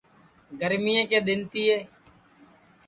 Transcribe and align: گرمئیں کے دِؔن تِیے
گرمئیں 0.59 1.05
کے 1.09 1.19
دِؔن 1.27 1.39
تِیے 1.51 1.77